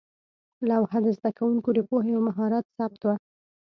لوحه 0.69 0.99
د 1.05 1.07
زده 1.17 1.31
کوونکو 1.37 1.69
د 1.73 1.79
پوهې 1.89 2.11
او 2.17 2.21
مهارت 2.27 2.65
ثبت 2.77 3.01
وه. 3.07 3.15